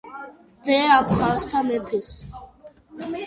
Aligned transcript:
ძე 0.67 0.77
აფხაზთა 0.93 1.61
მეფისა. 1.67 2.43